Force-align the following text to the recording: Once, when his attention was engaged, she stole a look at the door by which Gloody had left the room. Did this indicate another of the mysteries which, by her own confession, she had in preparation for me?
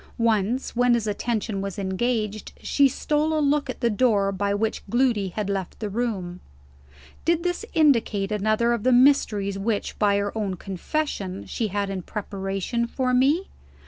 Once, 0.17 0.75
when 0.75 0.95
his 0.95 1.05
attention 1.05 1.61
was 1.61 1.77
engaged, 1.77 2.53
she 2.63 2.87
stole 2.87 3.37
a 3.37 3.39
look 3.39 3.69
at 3.69 3.81
the 3.81 3.89
door 3.91 4.31
by 4.31 4.51
which 4.51 4.81
Gloody 4.89 5.27
had 5.27 5.47
left 5.47 5.79
the 5.79 5.91
room. 5.91 6.39
Did 7.23 7.43
this 7.43 7.63
indicate 7.75 8.31
another 8.31 8.73
of 8.73 8.81
the 8.81 8.91
mysteries 8.93 9.59
which, 9.59 9.99
by 9.99 10.17
her 10.17 10.35
own 10.35 10.55
confession, 10.55 11.45
she 11.45 11.67
had 11.67 11.91
in 11.91 12.01
preparation 12.01 12.87
for 12.87 13.13
me? 13.13 13.47